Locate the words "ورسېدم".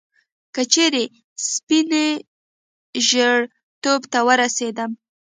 4.27-4.91